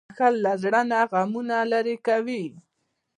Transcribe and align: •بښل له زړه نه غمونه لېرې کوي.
•بښل 0.09 0.33
له 0.45 0.53
زړه 0.63 0.81
نه 0.91 0.99
غمونه 1.11 1.57
لېرې 1.71 1.95
کوي. 2.07 2.43